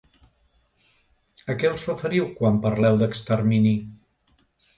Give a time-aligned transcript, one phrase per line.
[1.53, 3.77] A què us referiu quan parleu d’extermini?